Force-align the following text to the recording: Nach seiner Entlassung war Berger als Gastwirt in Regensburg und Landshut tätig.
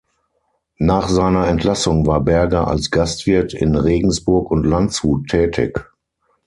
Nach 0.79 1.09
seiner 1.09 1.45
Entlassung 1.47 2.07
war 2.07 2.21
Berger 2.21 2.67
als 2.67 2.89
Gastwirt 2.89 3.53
in 3.53 3.75
Regensburg 3.75 4.49
und 4.49 4.63
Landshut 4.63 5.27
tätig. 5.27 5.91